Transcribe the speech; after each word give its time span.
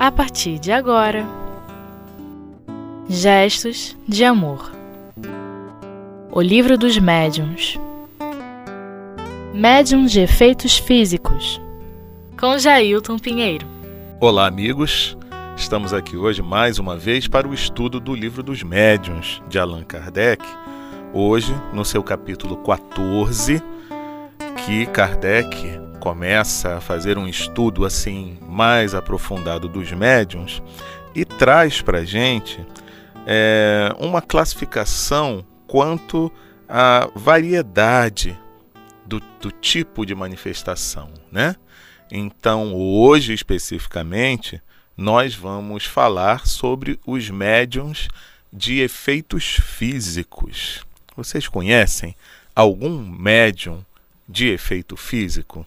a 0.00 0.10
partir 0.10 0.58
de 0.58 0.72
agora. 0.72 1.26
Gestos 3.06 3.94
de 4.08 4.24
Amor 4.24 4.72
O 6.32 6.40
Livro 6.40 6.78
dos 6.78 6.96
Médiuns 6.96 7.78
Médiuns 9.52 10.10
de 10.10 10.20
Efeitos 10.20 10.78
Físicos 10.78 11.60
com 12.38 12.56
Jailton 12.56 13.18
Pinheiro. 13.18 13.66
Olá, 14.18 14.46
amigos. 14.46 15.18
Estamos 15.54 15.92
aqui 15.92 16.16
hoje 16.16 16.40
mais 16.40 16.78
uma 16.78 16.96
vez 16.96 17.28
para 17.28 17.46
o 17.46 17.52
estudo 17.52 18.00
do 18.00 18.14
Livro 18.14 18.42
dos 18.42 18.62
Médiuns 18.62 19.42
de 19.50 19.58
Allan 19.58 19.82
Kardec. 19.82 20.42
Hoje, 21.12 21.54
no 21.74 21.84
seu 21.84 22.02
capítulo 22.02 22.56
14, 22.56 23.62
que 24.64 24.86
Kardec 24.86 25.89
começa 26.00 26.78
a 26.78 26.80
fazer 26.80 27.18
um 27.18 27.28
estudo 27.28 27.84
assim 27.84 28.38
mais 28.40 28.94
aprofundado 28.94 29.68
dos 29.68 29.92
médiums 29.92 30.62
e 31.14 31.26
traz 31.26 31.82
para 31.82 31.98
a 31.98 32.04
gente 32.04 32.58
é, 33.26 33.94
uma 33.98 34.22
classificação 34.22 35.44
quanto 35.66 36.32
à 36.66 37.08
variedade 37.14 38.36
do, 39.04 39.20
do 39.40 39.52
tipo 39.52 40.06
de 40.06 40.14
manifestação, 40.14 41.10
né? 41.30 41.54
Então, 42.10 42.74
hoje 42.74 43.34
especificamente, 43.34 44.60
nós 44.96 45.34
vamos 45.34 45.84
falar 45.84 46.46
sobre 46.46 46.98
os 47.06 47.28
médiums 47.28 48.08
de 48.52 48.80
efeitos 48.80 49.58
físicos. 49.62 50.84
Vocês 51.14 51.46
conhecem 51.46 52.16
algum 52.56 52.98
médium 52.98 53.84
de 54.28 54.48
efeito 54.48 54.96
físico? 54.96 55.66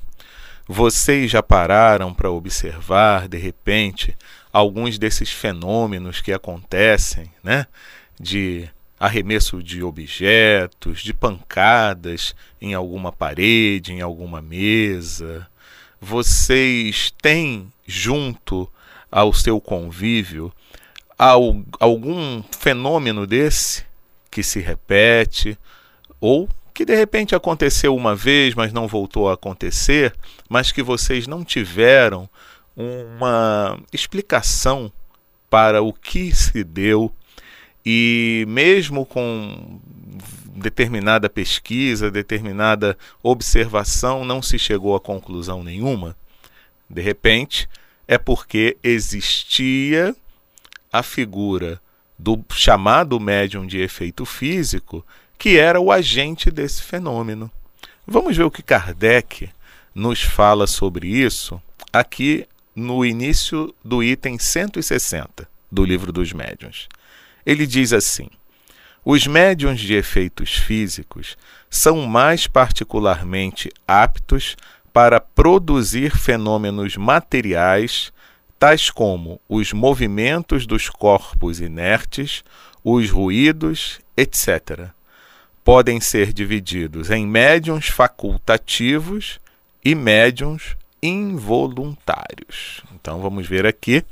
Vocês 0.68 1.30
já 1.30 1.44
pararam 1.44 2.14
para 2.14 2.32
observar, 2.32 3.28
de 3.28 3.38
repente, 3.38 4.16
alguns 4.52 4.98
desses 4.98 5.30
fenômenos 5.30 6.22
que 6.22 6.32
acontecem, 6.32 7.30
né? 7.44 7.68
De 8.20 8.70
arremesso 8.98 9.62
de 9.62 9.84
objetos, 9.84 11.02
de 11.02 11.14
pancadas 11.14 12.34
em 12.62 12.74
alguma 12.74 13.12
parede, 13.12 13.92
em 13.92 14.00
alguma 14.00 14.42
mesa. 14.42 15.46
Vocês 16.00 17.14
têm 17.22 17.72
junto 17.86 18.72
ao 19.12 19.34
seu 19.34 19.60
convívio 19.60 20.54
algum 21.18 22.42
fenômeno 22.58 23.28
desse 23.28 23.86
que 24.32 24.42
se 24.42 24.60
repete 24.60 25.58
ou 26.20 26.48
que 26.74 26.86
de 26.86 26.96
repente 26.96 27.36
aconteceu 27.36 27.96
uma 27.96 28.16
vez, 28.16 28.56
mas 28.56 28.74
não 28.74 28.88
voltou 28.88 29.30
a 29.30 29.34
acontecer, 29.34 30.14
mas 30.50 30.72
que 30.72 30.82
vocês 30.82 31.28
não 31.28 31.44
tiveram 31.44 32.28
uma 32.76 33.80
explicação 33.92 34.92
para 35.50 35.82
o 35.82 35.94
que 35.94 36.34
se 36.34 36.64
deu 36.64 37.14
e 37.86 38.46
mesmo 38.48 39.06
com 39.06 39.80
determinada 40.56 41.30
pesquisa, 41.30 42.10
determinada 42.10 42.98
observação, 43.22 44.24
não 44.24 44.42
se 44.42 44.58
chegou 44.58 44.96
a 44.96 45.02
conclusão 45.02 45.64
nenhuma. 45.64 46.16
De 46.90 47.02
repente, 47.02 47.68
é 48.08 48.18
porque 48.18 48.78
existia 48.84 50.16
a 50.92 51.04
figura 51.04 51.82
do 52.18 52.44
chamado 52.52 53.20
médium 53.20 53.66
de 53.66 53.80
efeito 53.80 54.26
físico 54.26 55.06
que 55.44 55.58
era 55.58 55.78
o 55.78 55.92
agente 55.92 56.50
desse 56.50 56.82
fenômeno. 56.82 57.52
Vamos 58.08 58.38
ver 58.38 58.44
o 58.44 58.50
que 58.50 58.64
Kardec 58.64 59.50
nos 59.94 60.22
fala 60.22 60.66
sobre 60.66 61.06
isso 61.06 61.62
aqui 61.92 62.48
no 62.74 63.04
início 63.04 63.76
do 63.84 64.02
item 64.02 64.40
160 64.40 65.46
do 65.70 65.84
Livro 65.84 66.14
dos 66.14 66.32
Médiuns. 66.32 66.88
Ele 67.46 67.68
diz 67.68 67.92
assim: 67.92 68.30
Os 69.04 69.28
médiuns 69.28 69.82
de 69.82 69.96
efeitos 69.96 70.56
físicos 70.56 71.38
são 71.70 72.08
mais 72.08 72.48
particularmente 72.48 73.70
aptos 73.86 74.56
para 74.94 75.20
produzir 75.20 76.16
fenômenos 76.16 76.96
materiais, 76.96 78.14
tais 78.58 78.90
como 78.90 79.42
os 79.50 79.74
movimentos 79.74 80.66
dos 80.66 80.88
corpos 80.90 81.60
inertes, 81.60 82.46
os 82.82 83.10
ruídos, 83.10 84.00
etc 84.16 84.94
podem 85.64 86.00
ser 86.02 86.34
divididos 86.34 87.10
em 87.10 87.26
médiums 87.26 87.88
facultativos 87.88 89.40
e 89.84 89.96
médiums 89.96 90.76
involuntários. 91.02 92.82
Então 92.94 93.22
vamos 93.22 93.48
ver 93.48 93.66
aqui 93.66 94.04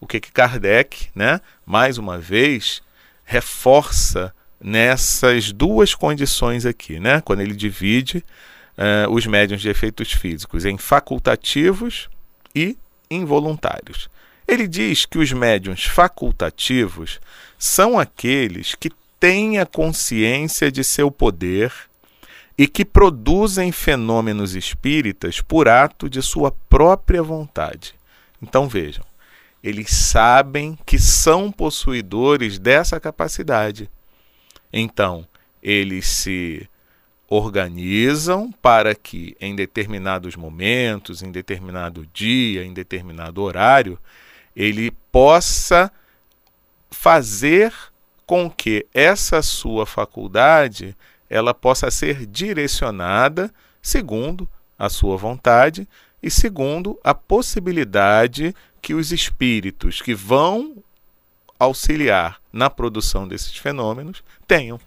o 0.00 0.06
que, 0.06 0.20
que 0.20 0.32
Kardec, 0.32 1.08
né, 1.14 1.40
mais 1.66 1.98
uma 1.98 2.18
vez, 2.18 2.82
reforça 3.24 4.34
nessas 4.60 5.52
duas 5.52 5.94
condições 5.94 6.66
aqui, 6.66 6.98
né, 6.98 7.20
quando 7.20 7.40
ele 7.40 7.54
divide 7.54 8.24
uh, 8.76 9.10
os 9.10 9.26
médiums 9.26 9.62
de 9.62 9.68
efeitos 9.68 10.12
físicos 10.12 10.64
em 10.64 10.78
facultativos 10.78 12.08
e 12.54 12.76
involuntários. 13.10 14.08
Ele 14.46 14.66
diz 14.66 15.06
que 15.06 15.18
os 15.18 15.32
médiums 15.32 15.84
facultativos 15.84 17.20
são 17.56 17.98
aqueles 17.98 18.74
que 18.74 18.90
tenha 19.20 19.66
consciência 19.66 20.72
de 20.72 20.82
seu 20.82 21.10
poder 21.10 21.72
e 22.56 22.66
que 22.66 22.84
produzem 22.84 23.70
fenômenos 23.70 24.54
espíritas 24.54 25.40
por 25.40 25.68
ato 25.68 26.08
de 26.08 26.22
sua 26.22 26.50
própria 26.50 27.22
vontade. 27.22 27.94
Então 28.42 28.66
vejam, 28.66 29.04
eles 29.62 29.90
sabem 29.90 30.78
que 30.86 30.98
são 30.98 31.52
possuidores 31.52 32.58
dessa 32.58 32.98
capacidade. 32.98 33.90
Então, 34.72 35.26
eles 35.62 36.06
se 36.06 36.68
organizam 37.28 38.50
para 38.50 38.94
que 38.94 39.36
em 39.40 39.54
determinados 39.54 40.34
momentos, 40.34 41.22
em 41.22 41.30
determinado 41.30 42.06
dia, 42.12 42.64
em 42.64 42.72
determinado 42.72 43.42
horário, 43.42 43.98
ele 44.56 44.90
possa 45.12 45.92
fazer 46.90 47.72
com 48.30 48.48
que 48.48 48.86
essa 48.94 49.42
sua 49.42 49.84
faculdade 49.84 50.96
ela 51.28 51.52
possa 51.52 51.90
ser 51.90 52.26
direcionada 52.26 53.52
segundo 53.82 54.48
a 54.78 54.88
sua 54.88 55.16
vontade 55.16 55.88
e 56.22 56.30
segundo 56.30 56.96
a 57.02 57.12
possibilidade 57.12 58.54
que 58.80 58.94
os 58.94 59.10
espíritos 59.10 60.00
que 60.00 60.14
vão 60.14 60.76
auxiliar 61.58 62.40
na 62.52 62.70
produção 62.70 63.26
desses 63.26 63.56
fenômenos 63.56 64.22
tenham. 64.46 64.78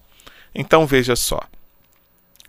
Então 0.55 0.87
veja 0.87 1.13
só. 1.13 1.41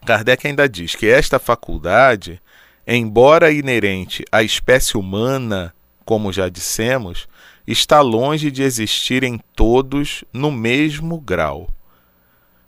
Kardec 0.07 0.47
ainda 0.47 0.69
diz 0.69 0.95
que 0.95 1.09
esta 1.09 1.41
faculdade, 1.41 2.41
embora 2.87 3.51
inerente 3.51 4.25
à 4.31 4.45
espécie 4.45 4.97
humana, 4.97 5.75
como 6.05 6.33
já 6.33 6.49
dissemos, 6.49 7.27
está 7.67 8.01
longe 8.01 8.51
de 8.51 8.63
existir 8.63 9.23
em 9.23 9.39
todos 9.55 10.25
no 10.33 10.51
mesmo 10.51 11.21
grau. 11.21 11.69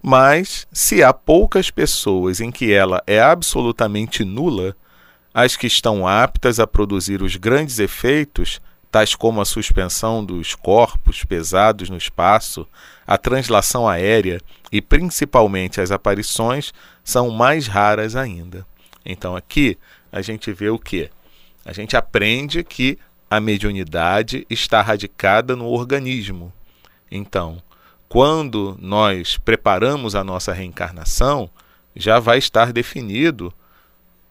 Mas, 0.02 0.66
se 0.72 1.02
há 1.02 1.12
poucas 1.12 1.70
pessoas 1.70 2.40
em 2.40 2.50
que 2.50 2.72
ela 2.72 3.02
é 3.06 3.20
absolutamente 3.20 4.24
nula, 4.24 4.76
as 5.34 5.56
que 5.56 5.66
estão 5.66 6.06
aptas 6.06 6.60
a 6.60 6.66
produzir 6.66 7.22
os 7.22 7.36
grandes 7.36 7.78
efeitos, 7.78 8.60
tais 8.90 9.14
como 9.14 9.40
a 9.40 9.44
suspensão 9.44 10.24
dos 10.24 10.54
corpos 10.54 11.24
pesados 11.24 11.90
no 11.90 11.96
espaço, 11.96 12.66
a 13.06 13.18
translação 13.18 13.86
aérea 13.86 14.40
e 14.72 14.80
principalmente 14.80 15.80
as 15.80 15.90
aparições, 15.90 16.72
são 17.04 17.30
mais 17.30 17.66
raras 17.66 18.16
ainda. 18.16 18.66
Então 19.04 19.36
aqui 19.36 19.76
a 20.10 20.22
gente 20.22 20.52
vê 20.52 20.70
o 20.70 20.78
que? 20.78 21.10
A 21.64 21.72
gente 21.72 21.96
aprende 21.96 22.64
que 22.64 22.98
a 23.30 23.40
mediunidade 23.40 24.46
está 24.48 24.80
radicada 24.80 25.56
no 25.56 25.66
organismo. 25.66 26.52
Então, 27.10 27.62
quando 28.08 28.76
nós 28.80 29.36
preparamos 29.36 30.14
a 30.14 30.22
nossa 30.22 30.52
reencarnação, 30.52 31.50
já 31.94 32.18
vai 32.18 32.38
estar 32.38 32.72
definido 32.72 33.52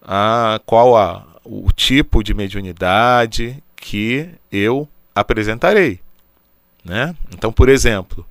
a, 0.02 0.60
qual 0.66 0.96
a, 0.96 1.26
o 1.44 1.72
tipo 1.72 2.24
de 2.24 2.34
mediunidade 2.34 3.62
que 3.76 4.30
eu 4.52 4.88
apresentarei. 5.14 6.00
Né? 6.84 7.16
Então, 7.34 7.52
por 7.52 7.68
exemplo, 7.68 8.26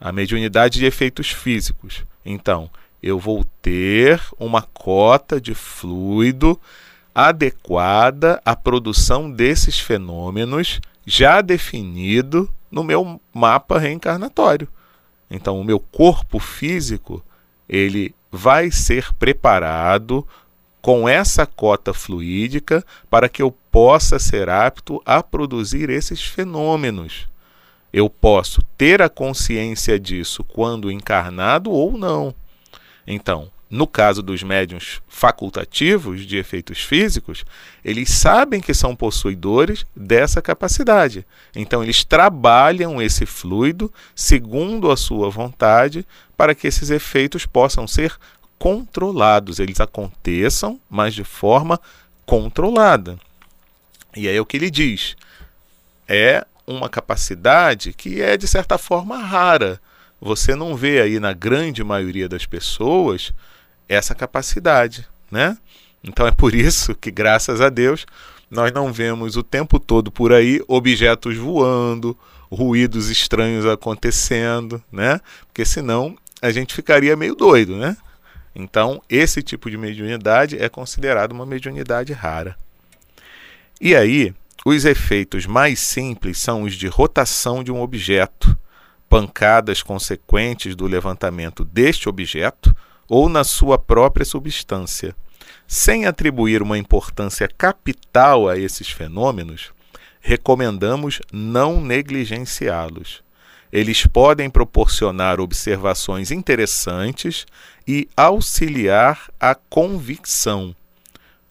a 0.00 0.10
mediunidade 0.10 0.78
de 0.78 0.86
efeitos 0.86 1.30
físicos. 1.30 2.04
Então, 2.24 2.70
eu 3.02 3.18
vou 3.18 3.44
ter 3.62 4.20
uma 4.38 4.62
cota 4.62 5.40
de 5.40 5.54
fluido 5.54 6.58
adequada 7.18 8.40
à 8.44 8.54
produção 8.54 9.28
desses 9.28 9.80
fenômenos 9.80 10.80
já 11.04 11.40
definido 11.40 12.48
no 12.70 12.84
meu 12.84 13.20
mapa 13.34 13.76
reencarnatório. 13.76 14.68
Então, 15.28 15.60
o 15.60 15.64
meu 15.64 15.80
corpo 15.80 16.38
físico 16.38 17.20
ele 17.68 18.14
vai 18.30 18.70
ser 18.70 19.12
preparado 19.14 20.24
com 20.80 21.08
essa 21.08 21.44
cota 21.44 21.92
fluídica 21.92 22.84
para 23.10 23.28
que 23.28 23.42
eu 23.42 23.50
possa 23.50 24.20
ser 24.20 24.48
apto 24.48 25.02
a 25.04 25.20
produzir 25.20 25.90
esses 25.90 26.22
fenômenos. 26.22 27.26
Eu 27.92 28.08
posso 28.08 28.62
ter 28.76 29.02
a 29.02 29.08
consciência 29.08 29.98
disso 29.98 30.44
quando 30.44 30.88
encarnado 30.88 31.72
ou 31.72 31.98
não. 31.98 32.32
Então, 33.04 33.50
no 33.70 33.86
caso 33.86 34.22
dos 34.22 34.42
médiums 34.42 35.02
facultativos 35.08 36.24
de 36.24 36.38
efeitos 36.38 36.80
físicos, 36.80 37.44
eles 37.84 38.10
sabem 38.10 38.60
que 38.60 38.72
são 38.72 38.96
possuidores 38.96 39.84
dessa 39.94 40.40
capacidade. 40.40 41.26
Então, 41.54 41.82
eles 41.82 42.02
trabalham 42.02 43.00
esse 43.00 43.26
fluido 43.26 43.92
segundo 44.14 44.90
a 44.90 44.96
sua 44.96 45.28
vontade 45.28 46.06
para 46.36 46.54
que 46.54 46.66
esses 46.66 46.88
efeitos 46.88 47.44
possam 47.44 47.86
ser 47.86 48.16
controlados. 48.58 49.58
Eles 49.58 49.80
aconteçam, 49.80 50.80
mas 50.88 51.14
de 51.14 51.24
forma 51.24 51.78
controlada. 52.24 53.18
E 54.16 54.26
aí 54.28 54.40
o 54.40 54.46
que 54.46 54.56
ele 54.56 54.70
diz. 54.70 55.14
É 56.08 56.46
uma 56.66 56.88
capacidade 56.88 57.92
que 57.92 58.22
é, 58.22 58.36
de 58.36 58.48
certa 58.48 58.78
forma, 58.78 59.18
rara. 59.18 59.78
Você 60.20 60.54
não 60.54 60.74
vê 60.74 61.00
aí 61.02 61.20
na 61.20 61.34
grande 61.34 61.84
maioria 61.84 62.28
das 62.28 62.46
pessoas 62.46 63.32
essa 63.88 64.14
capacidade, 64.14 65.06
né? 65.30 65.56
Então 66.02 66.26
é 66.26 66.30
por 66.30 66.54
isso 66.54 66.94
que, 66.94 67.10
graças 67.10 67.60
a 67.60 67.68
Deus, 67.68 68.06
nós 68.50 68.72
não 68.72 68.92
vemos 68.92 69.36
o 69.36 69.42
tempo 69.42 69.78
todo 69.78 70.10
por 70.10 70.32
aí 70.32 70.62
objetos 70.66 71.36
voando, 71.36 72.16
ruídos 72.50 73.10
estranhos 73.10 73.66
acontecendo, 73.66 74.82
né? 74.90 75.20
Porque 75.46 75.64
senão 75.64 76.16
a 76.40 76.50
gente 76.50 76.74
ficaria 76.74 77.16
meio 77.16 77.34
doido, 77.34 77.76
né? 77.76 77.96
Então, 78.54 79.02
esse 79.08 79.42
tipo 79.42 79.70
de 79.70 79.76
mediunidade 79.76 80.58
é 80.58 80.68
considerado 80.68 81.32
uma 81.32 81.46
mediunidade 81.46 82.12
rara. 82.12 82.56
E 83.80 83.94
aí, 83.94 84.34
os 84.64 84.84
efeitos 84.84 85.46
mais 85.46 85.78
simples 85.78 86.38
são 86.38 86.62
os 86.62 86.74
de 86.74 86.88
rotação 86.88 87.62
de 87.62 87.70
um 87.70 87.80
objeto, 87.80 88.58
pancadas 89.08 89.82
consequentes 89.82 90.74
do 90.74 90.86
levantamento 90.86 91.64
deste 91.64 92.08
objeto, 92.08 92.74
ou 93.08 93.28
na 93.28 93.44
sua 93.44 93.78
própria 93.78 94.24
substância. 94.24 95.14
Sem 95.66 96.06
atribuir 96.06 96.62
uma 96.62 96.78
importância 96.78 97.48
capital 97.48 98.48
a 98.48 98.58
esses 98.58 98.90
fenômenos, 98.90 99.72
recomendamos 100.20 101.20
não 101.32 101.80
negligenciá-los. 101.80 103.22
Eles 103.72 104.06
podem 104.06 104.48
proporcionar 104.48 105.40
observações 105.40 106.30
interessantes 106.30 107.46
e 107.86 108.08
auxiliar 108.16 109.30
a 109.38 109.54
convicção. 109.54 110.74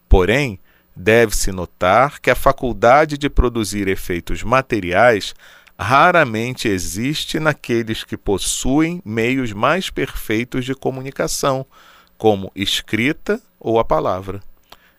Porém, 0.09 0.59
deve-se 0.95 1.51
notar 1.51 2.19
que 2.19 2.31
a 2.31 2.35
faculdade 2.35 3.17
de 3.17 3.29
produzir 3.29 3.87
efeitos 3.87 4.41
materiais 4.41 5.35
raramente 5.77 6.67
existe 6.67 7.39
naqueles 7.39 8.03
que 8.03 8.17
possuem 8.17 9.01
meios 9.05 9.53
mais 9.53 9.89
perfeitos 9.89 10.65
de 10.65 10.73
comunicação, 10.73 11.65
como 12.17 12.51
escrita 12.55 13.39
ou 13.59 13.79
a 13.79 13.85
palavra. 13.85 14.41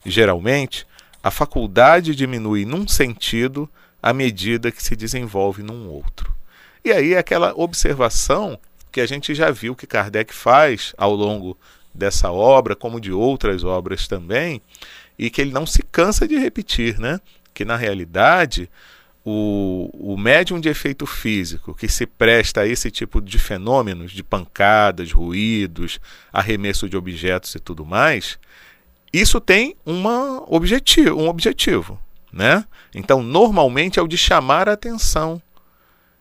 Geralmente, 0.07 0.87
a 1.23 1.31
faculdade 1.31 2.15
diminui 2.15 2.65
num 2.65 2.87
sentido 2.87 3.69
à 4.01 4.13
medida 4.13 4.71
que 4.71 4.83
se 4.83 4.95
desenvolve 4.95 5.63
num 5.63 5.89
outro. 5.89 6.33
E 6.85 6.93
aí 6.93 7.15
é 7.15 7.19
aquela 7.19 7.53
observação 7.57 8.59
que 8.93 9.01
a 9.01 9.07
gente 9.07 9.35
já 9.35 9.51
viu 9.51 9.75
que 9.75 9.87
Kardec 9.87 10.33
faz 10.33 10.95
ao 10.97 11.15
longo 11.15 11.59
dessa 11.93 12.31
obra, 12.31 12.77
como 12.77 13.01
de 13.01 13.11
outras 13.11 13.65
obras 13.65 14.07
também, 14.07 14.63
e 15.19 15.29
que 15.29 15.41
ele 15.41 15.51
não 15.51 15.67
se 15.67 15.83
cansa 15.83 16.29
de 16.29 16.39
repetir, 16.39 16.99
né? 16.99 17.21
Que 17.53 17.65
na 17.65 17.77
realidade 17.77 18.71
o, 19.31 19.91
o 20.15 20.17
médium 20.17 20.59
de 20.59 20.71
efeito 20.71 21.05
físico 21.05 21.75
que 21.75 21.87
se 21.87 22.07
presta 22.07 22.63
a 22.63 22.67
esse 22.67 22.91
tipo 22.91 23.21
de 23.21 23.39
fenômenos, 23.39 24.13
de 24.13 24.23
pancadas, 24.23 25.13
ruídos, 25.13 26.01
arremesso 26.33 26.89
de 26.89 26.97
objetos 26.97 27.55
e 27.55 27.61
tudo 27.61 27.85
mais, 27.85 28.39
isso 29.13 29.39
tem 29.39 29.77
uma 29.85 30.43
objetivo, 30.47 31.21
um 31.21 31.29
objetivo. 31.29 32.01
Né? 32.33 32.65
Então, 32.95 33.23
normalmente 33.23 33.99
é 33.99 34.03
o 34.03 34.09
de 34.09 34.17
chamar 34.17 34.67
a 34.67 34.73
atenção. 34.73 35.43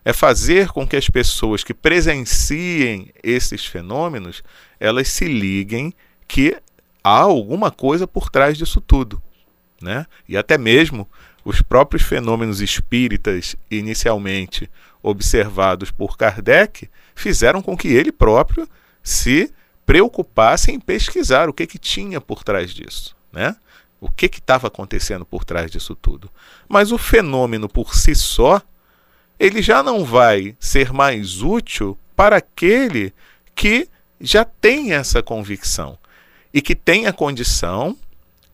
É 0.04 0.12
fazer 0.12 0.68
com 0.68 0.86
que 0.86 0.96
as 0.96 1.08
pessoas 1.08 1.64
que 1.64 1.72
presenciem 1.72 3.10
esses 3.22 3.64
fenômenos, 3.64 4.42
elas 4.78 5.08
se 5.08 5.24
liguem 5.24 5.94
que 6.26 6.56
há 7.02 7.20
alguma 7.20 7.70
coisa 7.70 8.06
por 8.06 8.28
trás 8.28 8.58
disso 8.58 8.82
tudo. 8.82 9.22
Né? 9.80 10.04
E 10.28 10.36
até 10.36 10.58
mesmo 10.58 11.08
os 11.48 11.62
próprios 11.62 12.02
fenômenos 12.02 12.60
espíritas, 12.60 13.56
inicialmente 13.70 14.70
observados 15.02 15.90
por 15.90 16.18
Kardec, 16.18 16.90
fizeram 17.14 17.62
com 17.62 17.74
que 17.74 17.88
ele 17.88 18.12
próprio 18.12 18.68
se 19.02 19.50
preocupasse 19.86 20.70
em 20.70 20.78
pesquisar 20.78 21.48
o 21.48 21.54
que, 21.54 21.66
que 21.66 21.78
tinha 21.78 22.20
por 22.20 22.44
trás 22.44 22.74
disso. 22.74 23.16
Né? 23.32 23.56
O 23.98 24.10
que 24.10 24.26
estava 24.26 24.66
acontecendo 24.66 25.24
por 25.24 25.42
trás 25.42 25.70
disso 25.70 25.96
tudo. 25.96 26.30
Mas 26.68 26.92
o 26.92 26.98
fenômeno 26.98 27.66
por 27.66 27.94
si 27.94 28.14
só, 28.14 28.60
ele 29.40 29.62
já 29.62 29.82
não 29.82 30.04
vai 30.04 30.54
ser 30.60 30.92
mais 30.92 31.40
útil 31.40 31.98
para 32.14 32.36
aquele 32.36 33.10
que 33.54 33.88
já 34.20 34.44
tem 34.44 34.92
essa 34.92 35.22
convicção 35.22 35.96
e 36.52 36.60
que 36.60 36.74
tem 36.74 37.06
a 37.06 37.12
condição 37.12 37.96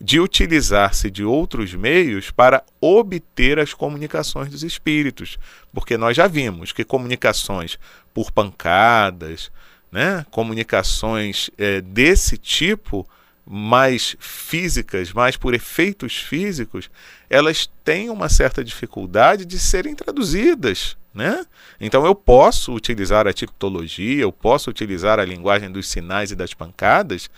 de 0.05 0.21
utilizar-se 0.21 1.11
de 1.11 1.25
outros 1.25 1.73
meios 1.73 2.31
para 2.31 2.62
obter 2.79 3.59
as 3.59 3.73
comunicações 3.73 4.51
dos 4.51 4.62
espíritos, 4.62 5.39
porque 5.73 5.97
nós 5.97 6.15
já 6.15 6.27
vimos 6.27 6.73
que 6.73 6.85
comunicações 6.85 7.79
por 8.12 8.31
pancadas, 8.31 9.51
né, 9.91 10.27
comunicações 10.31 11.49
é, 11.56 11.81
desse 11.81 12.37
tipo, 12.37 13.09
mais 13.47 14.15
físicas, 14.21 15.11
mais 15.11 15.39
por 15.39 15.55
efeitos 15.55 16.17
físicos, 16.17 16.91
elas 17.31 17.67
têm 17.83 18.11
uma 18.11 18.29
certa 18.29 18.62
dificuldade 18.62 19.47
de 19.47 19.59
serem 19.59 19.95
traduzidas. 19.95 20.99
Né? 21.15 21.47
Então 21.81 22.05
eu 22.05 22.15
posso 22.15 22.75
utilizar 22.75 23.27
a 23.27 23.33
tipologia, 23.33 24.21
eu 24.23 24.33
posso 24.33 24.69
utilizar 24.69 25.19
a 25.19 25.25
linguagem 25.25 25.73
dos 25.73 25.89
sinais 25.89 26.31
e 26.31 26.37
das 26.37 26.53
pancadas, 26.53 27.31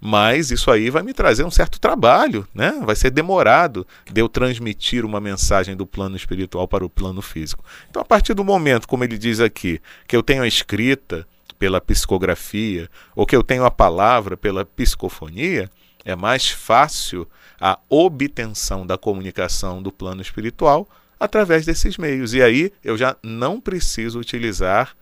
mas 0.00 0.50
isso 0.50 0.70
aí 0.70 0.90
vai 0.90 1.02
me 1.02 1.12
trazer 1.14 1.44
um 1.44 1.50
certo 1.50 1.80
trabalho, 1.80 2.46
né? 2.54 2.80
Vai 2.84 2.94
ser 2.94 3.10
demorado 3.10 3.86
de 4.10 4.20
eu 4.20 4.28
transmitir 4.28 5.04
uma 5.04 5.20
mensagem 5.20 5.76
do 5.76 5.86
plano 5.86 6.16
espiritual 6.16 6.68
para 6.68 6.84
o 6.84 6.90
plano 6.90 7.22
físico. 7.22 7.64
Então, 7.88 8.02
a 8.02 8.04
partir 8.04 8.34
do 8.34 8.44
momento, 8.44 8.86
como 8.86 9.04
ele 9.04 9.18
diz 9.18 9.40
aqui, 9.40 9.80
que 10.06 10.16
eu 10.16 10.22
tenho 10.22 10.42
a 10.42 10.48
escrita 10.48 11.26
pela 11.58 11.80
psicografia 11.80 12.88
ou 13.14 13.26
que 13.26 13.34
eu 13.34 13.42
tenho 13.42 13.64
a 13.64 13.70
palavra 13.70 14.36
pela 14.36 14.64
psicofonia, 14.64 15.70
é 16.04 16.14
mais 16.14 16.48
fácil 16.48 17.28
a 17.60 17.78
obtenção 17.88 18.86
da 18.86 18.98
comunicação 18.98 19.82
do 19.82 19.90
plano 19.90 20.20
espiritual 20.20 20.86
através 21.18 21.64
desses 21.64 21.96
meios. 21.96 22.34
E 22.34 22.42
aí 22.42 22.72
eu 22.84 22.96
já 22.96 23.16
não 23.22 23.60
preciso 23.60 24.20
utilizar 24.20 24.94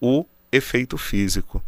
o 0.00 0.24
efeito 0.52 0.96
físico. 0.96 1.62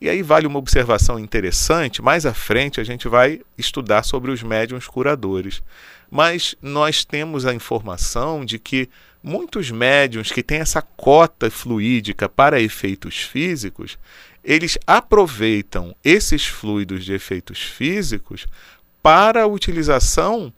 E 0.00 0.08
aí 0.08 0.22
vale 0.22 0.46
uma 0.46 0.58
observação 0.58 1.18
interessante, 1.18 2.02
mais 2.02 2.26
à 2.26 2.34
frente 2.34 2.80
a 2.80 2.84
gente 2.84 3.08
vai 3.08 3.40
estudar 3.56 4.02
sobre 4.02 4.30
os 4.30 4.42
médiums 4.42 4.86
curadores. 4.86 5.62
Mas 6.10 6.54
nós 6.60 7.04
temos 7.04 7.46
a 7.46 7.54
informação 7.54 8.44
de 8.44 8.58
que 8.58 8.88
muitos 9.22 9.70
médiums 9.70 10.30
que 10.30 10.42
têm 10.42 10.58
essa 10.58 10.82
cota 10.82 11.50
fluídica 11.50 12.28
para 12.28 12.60
efeitos 12.60 13.16
físicos, 13.22 13.98
eles 14.44 14.78
aproveitam 14.86 15.96
esses 16.04 16.46
fluidos 16.46 17.04
de 17.04 17.12
efeitos 17.12 17.60
físicos 17.62 18.46
para 19.02 19.42
a 19.42 19.46
utilização 19.46 20.52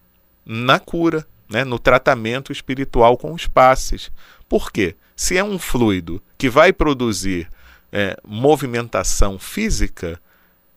na 0.44 0.78
cura, 0.78 1.26
né, 1.48 1.64
no 1.64 1.78
tratamento 1.78 2.52
espiritual 2.52 3.16
com 3.16 3.32
os 3.32 3.46
passes. 3.46 4.10
Por 4.48 4.70
quê? 4.70 4.94
Se 5.16 5.36
é 5.36 5.44
um 5.44 5.58
fluido 5.58 6.22
que 6.36 6.50
vai 6.50 6.72
produzir 6.72 7.48
é, 7.92 8.16
movimentação 8.24 9.38
física, 9.38 10.20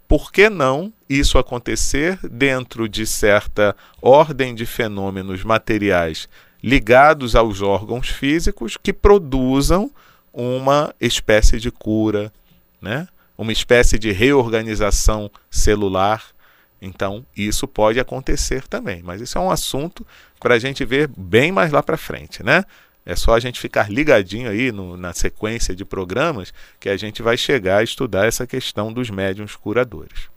por 0.08 0.32
que 0.32 0.50
não 0.50 0.92
isso 1.08 1.38
acontecer 1.38 2.20
dentro 2.30 2.90
de 2.90 3.06
certa 3.06 3.76
ordem 4.02 4.54
de 4.54 4.66
fenômenos 4.66 5.44
materiais 5.44 6.28
ligados 6.64 7.36
aos 7.36 7.62
órgãos 7.62 8.10
físicos 8.10 8.78
que 8.78 8.94
produzam 8.94 9.90
uma 10.34 10.94
espécie 11.00 11.60
de 11.60 11.72
cura, 11.72 12.32
né? 12.82 13.08
uma 13.38 13.52
espécie 13.52 13.98
de 13.98 14.12
reorganização 14.12 15.32
celular. 15.50 16.24
Então, 16.82 17.26
isso 17.36 17.68
pode 17.68 18.00
acontecer 18.00 18.68
também, 18.68 19.02
mas 19.04 19.22
isso 19.22 19.38
é 19.38 19.42
um 19.42 19.52
assunto 19.52 20.06
para 20.40 20.56
a 20.56 20.60
gente 20.60 20.84
ver 20.86 21.10
bem 21.16 21.52
mais 21.52 21.72
lá 21.72 21.82
para 21.82 21.98
frente. 21.98 22.44
Né? 22.44 22.64
É 23.06 23.16
só 23.16 23.34
a 23.34 23.40
gente 23.40 23.60
ficar 23.60 23.92
ligadinho 23.92 24.50
aí 24.50 24.72
no, 24.72 24.96
na 24.96 25.14
sequência 25.14 25.76
de 25.76 25.84
programas 25.84 26.54
que 26.80 26.90
a 26.90 26.98
gente 26.98 27.22
vai 27.22 27.36
chegar 27.36 27.78
a 27.78 27.84
estudar 27.84 28.28
essa 28.28 28.46
questão 28.46 28.94
dos 28.94 29.10
médiums 29.10 29.56
curadores. 29.56 30.30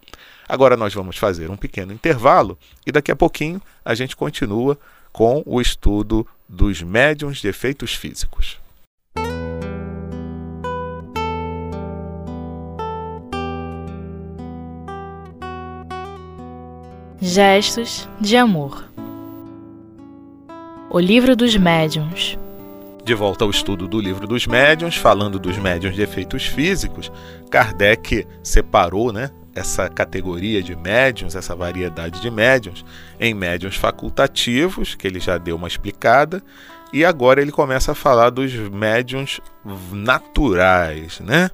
Agora 0.49 0.77
nós 0.77 0.93
vamos 0.95 1.17
fazer 1.17 1.51
um 1.51 1.57
pequeno 1.57 1.93
intervalo 1.93 2.59
e 2.87 2.93
daqui 2.93 3.11
a 3.11 3.17
pouquinho 3.17 3.61
a 3.85 3.95
gente 3.95 4.17
continua 4.17 4.79
com 5.13 5.43
o 5.47 5.61
estudo 5.61 6.27
dos 6.49 6.83
médiums 6.83 7.39
de 7.39 7.49
efeitos 7.49 7.95
físicos. 7.95 8.59
Gestos 17.21 18.09
de 18.21 18.37
amor. 18.37 18.91
O 20.91 21.01
livro 21.01 21.35
dos 21.35 21.57
médiuns. 21.57 22.39
De 23.05 23.13
volta 23.13 23.45
ao 23.45 23.51
estudo 23.51 23.87
do 23.87 24.01
livro 24.01 24.27
dos 24.27 24.47
médiuns, 24.47 24.97
falando 24.97 25.39
dos 25.39 25.59
médiuns 25.59 25.95
de 25.95 26.01
efeitos 26.01 26.47
físicos, 26.47 27.13
Kardec 27.51 28.27
separou, 28.43 29.13
né, 29.13 29.31
essa 29.55 29.91
categoria 29.91 30.63
de 30.63 30.75
médiuns, 30.75 31.37
essa 31.37 31.55
variedade 31.55 32.23
de 32.23 32.31
médiuns, 32.31 32.83
em 33.21 33.35
médiuns 33.35 33.77
facultativos, 33.77 34.95
que 34.95 35.07
ele 35.07 35.21
já 35.21 35.37
deu 35.37 35.57
uma 35.57 35.69
explicada, 35.69 36.43
e 36.95 37.05
agora 37.05 37.43
ele 37.43 37.53
começa 37.53 37.93
a 37.93 37.95
falar 37.95 38.31
dos 38.31 38.55
médiuns 38.55 39.39
naturais, 39.93 41.21
né? 41.21 41.51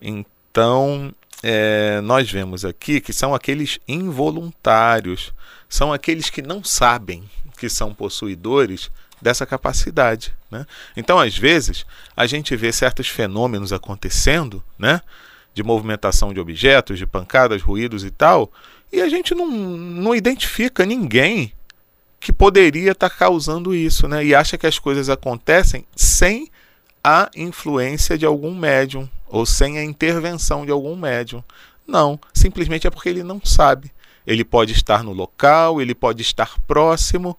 Então, 0.00 1.12
é, 1.42 2.00
nós 2.00 2.30
vemos 2.30 2.64
aqui 2.64 3.02
que 3.02 3.12
são 3.12 3.34
aqueles 3.34 3.78
involuntários, 3.86 5.34
são 5.68 5.92
aqueles 5.92 6.30
que 6.30 6.40
não 6.40 6.64
sabem 6.64 7.22
que 7.58 7.68
são 7.68 7.92
possuidores 7.92 8.90
dessa 9.20 9.46
capacidade. 9.46 10.34
Né? 10.50 10.66
Então, 10.96 11.18
às 11.18 11.36
vezes, 11.36 11.84
a 12.16 12.26
gente 12.26 12.54
vê 12.56 12.72
certos 12.72 13.08
fenômenos 13.08 13.72
acontecendo, 13.72 14.62
né? 14.78 15.00
de 15.56 15.62
movimentação 15.62 16.34
de 16.34 16.38
objetos, 16.38 16.98
de 16.98 17.06
pancadas, 17.06 17.62
ruídos 17.62 18.04
e 18.04 18.10
tal, 18.10 18.52
e 18.92 19.00
a 19.00 19.08
gente 19.08 19.34
não, 19.34 19.50
não 19.50 20.14
identifica 20.14 20.84
ninguém 20.84 21.50
que 22.20 22.30
poderia 22.30 22.92
estar 22.92 23.08
tá 23.08 23.16
causando 23.16 23.74
isso, 23.74 24.06
né? 24.06 24.24
E 24.24 24.34
acha 24.34 24.58
que 24.58 24.66
as 24.66 24.78
coisas 24.78 25.08
acontecem 25.08 25.86
sem 25.94 26.50
a 27.02 27.30
influência 27.34 28.18
de 28.18 28.26
algum 28.26 28.54
médium 28.54 29.08
ou 29.28 29.46
sem 29.46 29.78
a 29.78 29.84
intervenção 29.84 30.66
de 30.66 30.72
algum 30.72 30.94
médium. 30.94 31.42
Não, 31.86 32.20
simplesmente 32.34 32.86
é 32.86 32.90
porque 32.90 33.08
ele 33.08 33.22
não 33.22 33.40
sabe. 33.42 33.90
Ele 34.26 34.44
pode 34.44 34.72
estar 34.72 35.02
no 35.02 35.12
local, 35.12 35.80
ele 35.80 35.94
pode 35.94 36.20
estar 36.20 36.58
próximo 36.66 37.36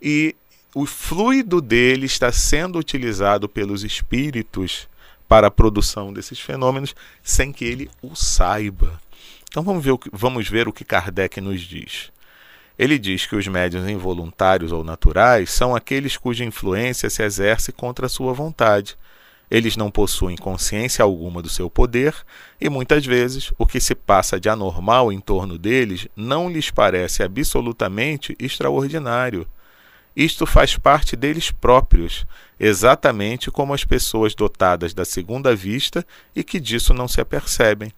e 0.00 0.34
o 0.74 0.86
fluido 0.86 1.60
dele 1.60 2.06
está 2.06 2.30
sendo 2.30 2.78
utilizado 2.78 3.48
pelos 3.48 3.82
espíritos 3.82 4.88
para 5.28 5.48
a 5.48 5.50
produção 5.50 6.12
desses 6.12 6.40
fenômenos 6.40 6.94
sem 7.22 7.52
que 7.52 7.64
ele 7.64 7.90
o 8.00 8.14
saiba. 8.14 9.00
Então 9.48 9.62
vamos 9.64 9.84
ver 9.84 9.90
o 9.90 9.98
que, 9.98 10.08
vamos 10.12 10.48
ver 10.48 10.68
o 10.68 10.72
que 10.72 10.84
Kardec 10.84 11.40
nos 11.40 11.60
diz. 11.60 12.12
Ele 12.78 12.98
diz 12.98 13.26
que 13.26 13.36
os 13.36 13.46
médiuns 13.46 13.88
involuntários 13.88 14.72
ou 14.72 14.84
naturais 14.84 15.50
são 15.50 15.74
aqueles 15.74 16.16
cuja 16.16 16.44
influência 16.44 17.10
se 17.10 17.22
exerce 17.22 17.72
contra 17.72 18.06
a 18.06 18.08
sua 18.08 18.32
vontade. 18.32 18.96
Eles 19.50 19.76
não 19.76 19.90
possuem 19.90 20.36
consciência 20.36 21.02
alguma 21.02 21.42
do 21.42 21.48
seu 21.48 21.68
poder 21.68 22.14
e 22.60 22.70
muitas 22.70 23.04
vezes 23.04 23.52
o 23.58 23.66
que 23.66 23.80
se 23.80 23.94
passa 23.94 24.38
de 24.38 24.48
anormal 24.48 25.12
em 25.12 25.18
torno 25.18 25.58
deles 25.58 26.06
não 26.14 26.48
lhes 26.48 26.70
parece 26.70 27.24
absolutamente 27.24 28.36
extraordinário. 28.38 29.46
Isto 30.14 30.44
faz 30.44 30.76
parte 30.76 31.14
deles 31.14 31.50
próprios, 31.50 32.26
exatamente 32.58 33.50
como 33.50 33.72
as 33.72 33.84
pessoas 33.84 34.34
dotadas 34.34 34.92
da 34.92 35.04
segunda 35.04 35.54
vista 35.54 36.04
e 36.34 36.42
que 36.42 36.58
disso 36.58 36.92
não 36.92 37.06
se 37.06 37.20
apercebem. 37.20 37.92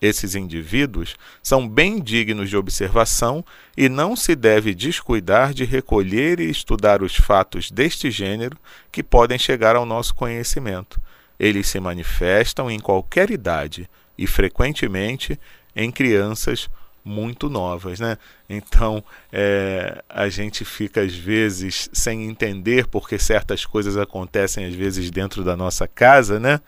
Esses 0.00 0.36
indivíduos 0.36 1.16
são 1.42 1.68
bem 1.68 2.00
dignos 2.00 2.48
de 2.48 2.56
observação 2.56 3.44
e 3.76 3.88
não 3.88 4.14
se 4.14 4.36
deve 4.36 4.72
descuidar 4.72 5.52
de 5.52 5.64
recolher 5.64 6.38
e 6.38 6.48
estudar 6.48 7.02
os 7.02 7.16
fatos 7.16 7.68
deste 7.68 8.08
gênero 8.08 8.56
que 8.92 9.02
podem 9.02 9.38
chegar 9.38 9.74
ao 9.74 9.84
nosso 9.84 10.14
conhecimento. 10.14 11.00
Eles 11.38 11.66
se 11.66 11.80
manifestam 11.80 12.70
em 12.70 12.78
qualquer 12.78 13.30
idade 13.30 13.90
e, 14.16 14.26
frequentemente, 14.26 15.38
em 15.74 15.90
crianças 15.90 16.70
muito 17.08 17.48
novas, 17.48 17.98
né? 17.98 18.18
Então 18.48 19.02
é, 19.32 20.02
a 20.08 20.28
gente 20.28 20.64
fica 20.64 21.00
às 21.00 21.14
vezes 21.14 21.88
sem 21.92 22.28
entender 22.28 22.86
porque 22.86 23.18
certas 23.18 23.64
coisas 23.64 23.96
acontecem 23.96 24.66
às 24.66 24.74
vezes 24.74 25.10
dentro 25.10 25.42
da 25.42 25.56
nossa 25.56 25.88
casa, 25.88 26.38
né? 26.38 26.60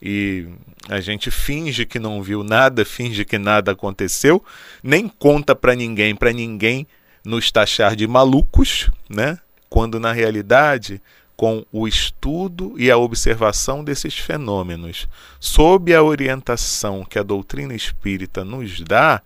E 0.00 0.46
a 0.88 1.00
gente 1.00 1.30
finge 1.30 1.84
que 1.84 1.98
não 1.98 2.22
viu 2.22 2.42
nada, 2.42 2.84
finge 2.84 3.24
que 3.24 3.38
nada 3.38 3.72
aconteceu, 3.72 4.42
nem 4.82 5.08
conta 5.08 5.54
para 5.54 5.74
ninguém, 5.74 6.14
para 6.14 6.32
ninguém 6.32 6.86
nos 7.24 7.50
taxar 7.50 7.94
de 7.94 8.06
malucos, 8.06 8.90
né? 9.08 9.38
Quando 9.68 10.00
na 10.00 10.12
realidade 10.12 11.02
com 11.40 11.64
o 11.72 11.88
estudo 11.88 12.74
e 12.76 12.90
a 12.90 12.98
observação 12.98 13.82
desses 13.82 14.14
fenômenos, 14.14 15.08
sob 15.38 15.94
a 15.94 16.02
orientação 16.02 17.02
que 17.02 17.18
a 17.18 17.22
doutrina 17.22 17.74
espírita 17.74 18.44
nos 18.44 18.82
dá, 18.82 19.22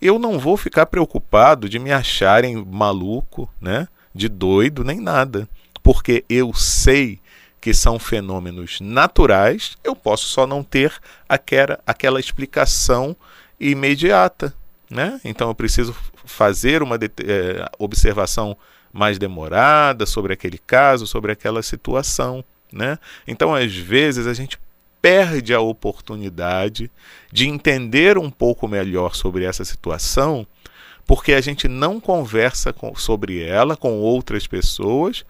eu 0.00 0.18
não 0.18 0.38
vou 0.38 0.56
ficar 0.56 0.86
preocupado 0.86 1.68
de 1.68 1.78
me 1.78 1.92
acharem 1.92 2.56
maluco, 2.64 3.48
né? 3.60 3.88
de 4.14 4.28
doido, 4.28 4.82
nem 4.82 5.00
nada. 5.00 5.48
Porque 5.82 6.24
eu 6.28 6.52
sei 6.54 7.20
que 7.60 7.74
são 7.74 7.98
fenômenos 7.98 8.80
naturais, 8.80 9.76
eu 9.82 9.94
posso 9.94 10.26
só 10.26 10.46
não 10.46 10.62
ter 10.62 10.92
aquela, 11.28 11.78
aquela 11.86 12.20
explicação 12.20 13.16
imediata. 13.58 14.54
Né? 14.90 15.20
Então 15.24 15.48
eu 15.48 15.54
preciso 15.54 15.94
fazer 16.24 16.82
uma 16.82 16.96
é, 16.96 17.68
observação 17.78 18.56
mais 18.92 19.18
demorada 19.18 20.06
sobre 20.06 20.32
aquele 20.32 20.58
caso, 20.58 21.06
sobre 21.06 21.32
aquela 21.32 21.62
situação. 21.62 22.44
Né? 22.72 22.98
Então, 23.26 23.54
às 23.54 23.74
vezes, 23.74 24.26
a 24.26 24.34
gente 24.34 24.58
perde 25.06 25.54
a 25.54 25.60
oportunidade 25.60 26.90
de 27.30 27.46
entender 27.46 28.18
um 28.18 28.28
pouco 28.28 28.66
melhor 28.66 29.14
sobre 29.14 29.44
essa 29.44 29.64
situação, 29.64 30.44
porque 31.06 31.32
a 31.32 31.40
gente 31.40 31.68
não 31.68 32.00
conversa 32.00 32.72
com, 32.72 32.92
sobre 32.96 33.40
ela 33.40 33.76
com 33.76 34.00
outras 34.00 34.48
pessoas, 34.48 35.24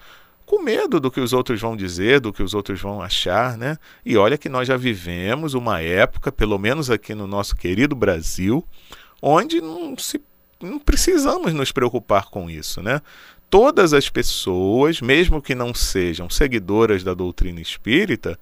com 0.47 0.63
medo 0.63 0.99
do 0.99 1.11
que 1.11 1.21
os 1.21 1.35
outros 1.35 1.61
vão 1.61 1.77
dizer, 1.77 2.21
do 2.21 2.33
que 2.33 2.43
os 2.43 2.55
outros 2.55 2.81
vão 2.81 3.03
achar, 3.03 3.59
né? 3.59 3.77
E 4.03 4.17
olha 4.17 4.39
que 4.39 4.49
nós 4.49 4.67
já 4.67 4.79
vivemos 4.79 5.53
uma 5.53 5.83
época, 5.83 6.33
pelo 6.33 6.57
menos 6.57 6.89
aqui 6.89 7.15
no 7.15 7.27
nosso 7.27 7.55
querido 7.55 7.95
Brasil, 7.95 8.65
onde 9.21 9.61
não 9.61 9.95
se 9.99 10.23
não 10.59 10.79
precisamos 10.79 11.53
nos 11.53 11.71
preocupar 11.71 12.31
com 12.31 12.49
isso, 12.49 12.81
né? 12.81 13.03
Todas 13.51 13.93
as 13.93 14.09
pessoas, 14.09 15.03
mesmo 15.03 15.43
que 15.43 15.55
não 15.55 15.75
sejam 15.75 16.31
seguidoras 16.31 17.05
da 17.05 17.13
doutrina 17.13 17.61
espírita, 17.61 18.39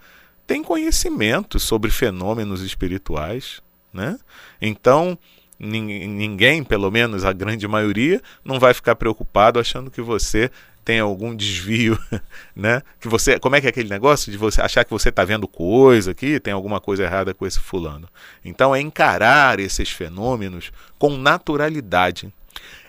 tem 0.46 0.62
conhecimento 0.62 1.58
sobre 1.58 1.90
fenômenos 1.90 2.60
espirituais. 2.62 3.62
Né? 3.92 4.18
Então, 4.60 5.18
ninguém, 5.58 6.64
pelo 6.64 6.90
menos 6.90 7.24
a 7.24 7.32
grande 7.32 7.66
maioria, 7.66 8.20
não 8.44 8.58
vai 8.58 8.74
ficar 8.74 8.96
preocupado 8.96 9.58
achando 9.58 9.90
que 9.90 10.02
você 10.02 10.50
tem 10.84 11.00
algum 11.00 11.34
desvio, 11.34 11.98
né? 12.54 12.82
Que 13.00 13.08
você, 13.08 13.38
como 13.38 13.56
é 13.56 13.60
que 13.60 13.66
é 13.66 13.70
aquele 13.70 13.88
negócio 13.88 14.30
de 14.30 14.36
você 14.36 14.60
achar 14.60 14.84
que 14.84 14.90
você 14.90 15.08
está 15.08 15.24
vendo 15.24 15.48
coisa 15.48 16.10
aqui, 16.10 16.38
tem 16.38 16.52
alguma 16.52 16.80
coisa 16.80 17.04
errada 17.04 17.32
com 17.32 17.46
esse 17.46 17.58
fulano. 17.58 18.06
Então 18.44 18.74
é 18.74 18.80
encarar 18.80 19.58
esses 19.58 19.88
fenômenos 19.88 20.70
com 20.98 21.16
naturalidade. 21.16 22.32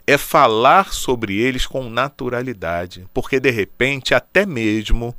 É 0.05 0.17
falar 0.17 0.93
sobre 0.93 1.39
eles 1.39 1.65
com 1.65 1.89
naturalidade, 1.89 3.07
porque 3.13 3.39
de 3.39 3.49
repente 3.49 4.13
até 4.13 4.45
mesmo 4.45 5.15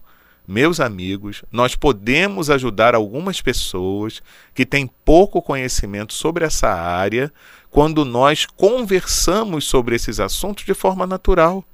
meus 0.47 0.81
amigos, 0.81 1.43
nós 1.51 1.75
podemos 1.75 2.51
ajudar 2.51 2.95
algumas 2.95 3.41
pessoas 3.41 4.23
que 4.55 4.65
têm 4.65 4.89
pouco 5.05 5.43
conhecimento 5.43 6.13
sobre 6.13 6.45
essa 6.45 6.69
área 6.69 7.33
quando 7.71 8.05
nós 8.05 8.47
conversamos 8.47 9.65
sobre 9.65 9.97
esses 9.97 10.21
assuntos 10.21 10.65
de 10.65 10.75
forma 10.75 11.07
natural. 11.07 11.65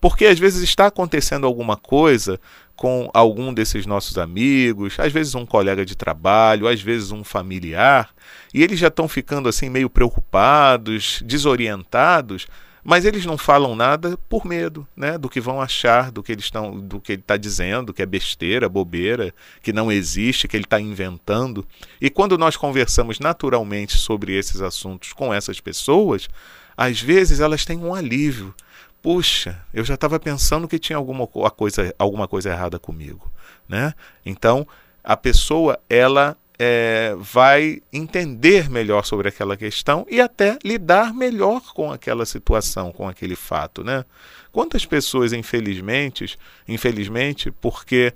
Porque 0.00 0.26
às 0.26 0.38
vezes 0.38 0.62
está 0.62 0.86
acontecendo 0.86 1.46
alguma 1.46 1.76
coisa 1.76 2.38
com 2.76 3.10
algum 3.14 3.54
desses 3.54 3.86
nossos 3.86 4.18
amigos, 4.18 5.00
às 5.00 5.12
vezes 5.12 5.34
um 5.34 5.46
colega 5.46 5.84
de 5.86 5.96
trabalho, 5.96 6.68
às 6.68 6.80
vezes 6.82 7.10
um 7.10 7.24
familiar, 7.24 8.10
e 8.52 8.62
eles 8.62 8.78
já 8.78 8.88
estão 8.88 9.08
ficando 9.08 9.48
assim 9.48 9.70
meio 9.70 9.88
preocupados, 9.88 11.22
desorientados, 11.24 12.46
mas 12.88 13.04
eles 13.04 13.26
não 13.26 13.36
falam 13.36 13.74
nada 13.74 14.16
por 14.28 14.46
medo, 14.46 14.86
né, 14.96 15.18
do 15.18 15.28
que 15.28 15.40
vão 15.40 15.60
achar, 15.60 16.12
do 16.12 16.22
que 16.22 16.30
eles 16.30 16.44
estão, 16.44 16.78
do 16.78 17.00
que 17.00 17.12
ele 17.12 17.20
está 17.20 17.36
dizendo, 17.36 17.92
que 17.92 18.00
é 18.00 18.06
besteira, 18.06 18.68
bobeira, 18.68 19.34
que 19.60 19.72
não 19.72 19.90
existe, 19.90 20.46
que 20.46 20.56
ele 20.56 20.62
está 20.62 20.80
inventando. 20.80 21.66
E 22.00 22.08
quando 22.08 22.38
nós 22.38 22.56
conversamos 22.56 23.18
naturalmente 23.18 23.96
sobre 23.96 24.38
esses 24.38 24.60
assuntos 24.60 25.12
com 25.12 25.34
essas 25.34 25.58
pessoas, 25.58 26.28
às 26.76 27.00
vezes 27.00 27.40
elas 27.40 27.64
têm 27.64 27.76
um 27.76 27.92
alívio. 27.92 28.54
Puxa, 29.02 29.60
eu 29.74 29.84
já 29.84 29.94
estava 29.94 30.20
pensando 30.20 30.68
que 30.68 30.78
tinha 30.78 30.96
alguma 30.96 31.26
coisa, 31.26 31.92
alguma 31.98 32.28
coisa 32.28 32.50
errada 32.50 32.78
comigo, 32.78 33.28
né? 33.68 33.94
Então 34.24 34.64
a 35.02 35.16
pessoa 35.16 35.76
ela 35.90 36.36
é, 36.58 37.14
vai 37.18 37.82
entender 37.92 38.70
melhor 38.70 39.04
sobre 39.04 39.28
aquela 39.28 39.56
questão 39.56 40.06
e 40.10 40.20
até 40.20 40.58
lidar 40.64 41.12
melhor 41.12 41.60
com 41.74 41.92
aquela 41.92 42.24
situação, 42.24 42.92
com 42.92 43.08
aquele 43.08 43.36
fato, 43.36 43.84
né? 43.84 44.04
Quantas 44.50 44.86
pessoas, 44.86 45.32
infelizmente, 45.32 46.38
infelizmente, 46.66 47.50
porque 47.50 48.14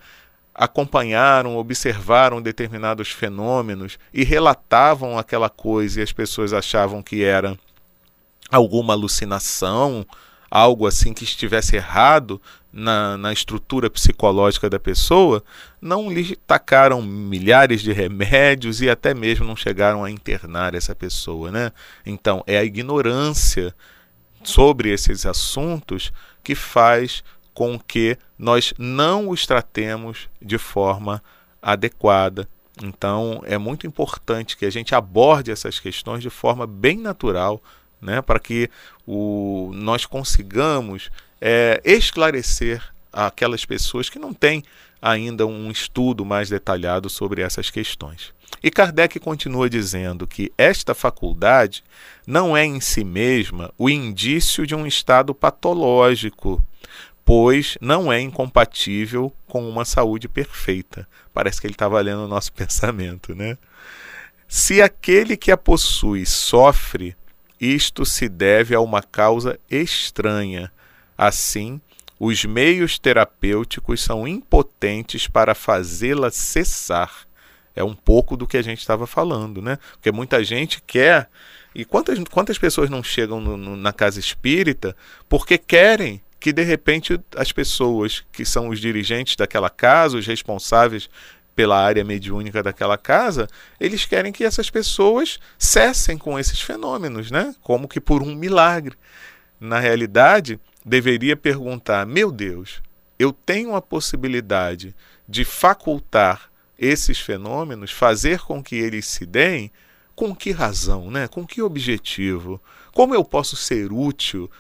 acompanharam, 0.55 1.57
observaram 1.57 2.41
determinados 2.41 3.11
fenômenos 3.11 3.99
e 4.13 4.25
relatavam 4.25 5.19
aquela 5.19 5.51
coisa 5.51 6.01
e 6.01 6.03
as 6.03 6.13
pessoas 6.13 6.53
achavam 6.53 7.03
que 7.03 7.23
era 7.23 7.59
alguma 8.51 8.95
alucinação, 8.95 10.05
algo 10.51 10.87
assim 10.87 11.13
que 11.13 11.25
estivesse 11.25 11.77
errado 11.77 12.41
na, 12.73 13.17
na 13.17 13.33
estrutura 13.33 13.89
psicológica 13.89 14.69
da 14.69 14.79
pessoa, 14.79 15.43
não 15.81 16.11
lhe 16.11 16.37
tacaram 16.37 17.03
milhares 17.03 17.83
de 17.83 17.93
remédios 17.93 18.81
e 18.81 18.89
até 18.89 19.15
mesmo 19.15 19.47
não 19.47 19.57
chegaram 19.57 20.05
a 20.05 20.11
internar 20.11 20.75
essa 20.75 20.95
pessoa. 20.95 21.51
Né? 21.51 21.73
Então, 22.05 22.43
é 22.47 22.59
a 22.59 22.65
ignorância 22.65 23.75
sobre 24.43 24.91
esses 24.91 25.27
assuntos 25.27 26.13
que 26.43 26.55
faz 26.55 27.23
com 27.53 27.79
que 27.79 28.17
nós 28.39 28.73
não 28.79 29.29
os 29.29 29.47
tratemos 29.47 30.29
de 30.41 30.57
forma 30.57 31.23
adequada. 31.61 32.49
Então, 32.83 33.43
é 33.45 33.59
muito 33.59 33.87
importante 33.87 34.57
que 34.57 34.65
a 34.65 34.71
gente 34.71 34.95
aborde 34.95 35.51
essas 35.51 35.79
questões 35.79 36.23
de 36.23 36.31
forma 36.31 36.67
bem 36.67 36.97
natural, 36.97 37.63
né, 38.01 38.23
para 38.23 38.39
que 38.39 38.71
o, 39.07 39.71
nós 39.75 40.07
consigamos 40.07 41.11
é, 41.41 41.81
esclarecer 41.85 42.83
aquelas 43.13 43.65
pessoas 43.65 44.09
que 44.09 44.19
não 44.19 44.33
têm 44.33 44.63
ainda 45.01 45.47
um 45.47 45.71
estudo 45.71 46.25
mais 46.25 46.49
detalhado 46.49 47.09
sobre 47.09 47.43
essas 47.43 47.71
questões. 47.71 48.33
E 48.63 48.71
Kardec 48.71 49.19
continua 49.21 49.71
dizendo 49.71 50.27
que 50.27 50.53
esta 50.59 50.95
faculdade 50.95 51.83
não 52.27 52.57
é 52.57 52.65
em 52.65 52.81
si 52.81 53.05
mesma 53.05 53.73
o 53.79 53.89
indício 53.89 54.67
de 54.67 54.75
um 54.75 54.87
estado 54.87 55.35
patológico, 55.35 56.63
pois 57.25 57.79
não 57.81 58.13
é 58.13 58.21
incompatível 58.21 59.33
com 59.47 59.69
uma 59.69 59.85
saúde 59.85 60.29
perfeita. 60.29 61.09
Parece 61.33 61.61
que 61.61 61.67
ele 61.67 61.75
estava 61.75 62.01
lendo 62.01 62.25
o 62.25 62.29
nosso 62.29 62.53
pensamento, 62.55 63.35
né? 63.35 63.57
Se 64.47 64.83
aquele 64.83 65.37
que 65.37 65.53
a 65.53 65.57
possui 65.57 66.27
sofre, 66.27 67.17
isto 67.61 68.07
se 68.07 68.29
deve 68.29 68.75
a 68.75 68.81
uma 68.81 69.03
causa 69.03 69.59
estranha. 69.71 70.73
Assim, 71.17 71.81
os 72.19 72.45
meios 72.45 72.99
terapêuticos 72.99 74.01
são 74.01 74.27
impotentes 74.27 75.27
para 75.29 75.55
fazê-la 75.55 76.31
cessar. 76.31 77.27
É 77.75 77.85
um 77.85 77.95
pouco 77.95 78.37
do 78.37 78.47
que 78.47 78.57
a 78.57 78.63
gente 78.63 78.81
estava 78.81 79.07
falando, 79.07 79.61
né? 79.61 79.79
Porque 79.93 80.11
muita 80.11 80.43
gente 80.43 80.83
quer. 80.87 81.29
E 81.75 81.85
quantas, 81.85 82.19
quantas 82.31 82.59
pessoas 82.59 82.91
não 82.91 83.03
chegam 83.03 83.41
no, 83.41 83.57
no, 83.57 83.77
na 83.77 83.93
casa 83.93 84.19
espírita 84.19 84.97
porque 85.29 85.57
querem 85.57 86.21
que 86.41 86.53
de 86.53 86.63
repente 86.63 87.21
as 87.37 87.53
pessoas 87.53 88.25
que 88.33 88.45
são 88.45 88.71
os 88.71 88.81
dirigentes 88.81 89.37
daquela 89.37 89.69
casa, 89.69 90.17
os 90.17 90.27
responsáveis 90.27 91.09
pela 91.61 91.79
área 91.79 92.03
mediúnica 92.03 92.63
daquela 92.63 92.97
casa, 92.97 93.47
eles 93.79 94.07
querem 94.07 94.33
que 94.33 94.45
essas 94.45 94.71
pessoas 94.71 95.39
cessem 95.59 96.17
com 96.17 96.39
esses 96.39 96.59
fenômenos, 96.59 97.31
né? 97.31 97.55
Como 97.61 97.87
que 97.87 98.01
por 98.01 98.23
um 98.23 98.35
milagre. 98.35 98.97
Na 99.61 99.79
realidade, 99.79 100.59
deveria 100.83 101.37
perguntar: 101.37 102.07
meu 102.07 102.33
Deus, 102.33 102.81
eu 103.19 103.31
tenho 103.31 103.77
a 103.77 103.83
possibilidade 103.83 104.97
de 105.29 105.45
facultar 105.45 106.51
esses 106.79 107.21
fenômenos, 107.21 107.91
fazer 107.91 108.41
com 108.41 108.63
que 108.63 108.77
eles 108.77 109.05
se 109.05 109.27
deem? 109.27 109.71
Com 110.15 110.35
que 110.35 110.53
razão, 110.53 111.11
né? 111.11 111.29
Com 111.29 111.47
que 111.47 111.61
objetivo? 111.61 112.59
Como 112.91 113.15
eu 113.15 113.23
posso 113.23 113.55
ser 113.55 113.93
útil 113.93 114.51